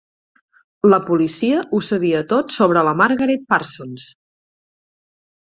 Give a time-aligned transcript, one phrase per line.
[0.93, 4.11] La policia ho sabia tot sobre la Margaret Parsons.